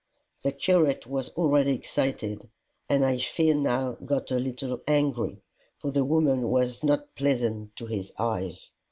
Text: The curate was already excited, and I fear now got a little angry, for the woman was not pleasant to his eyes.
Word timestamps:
The 0.43 0.51
curate 0.51 1.05
was 1.05 1.29
already 1.37 1.73
excited, 1.75 2.49
and 2.89 3.05
I 3.05 3.19
fear 3.19 3.53
now 3.53 3.97
got 4.03 4.31
a 4.31 4.39
little 4.39 4.81
angry, 4.87 5.43
for 5.77 5.91
the 5.91 6.03
woman 6.03 6.49
was 6.49 6.83
not 6.83 7.13
pleasant 7.13 7.75
to 7.75 7.85
his 7.85 8.11
eyes. 8.17 8.71